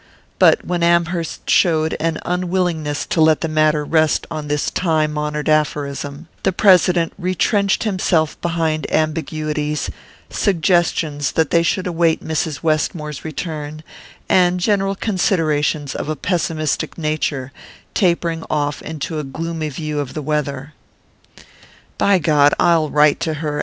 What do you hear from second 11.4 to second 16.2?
they should await Mrs. Westmore's return, and general considerations of a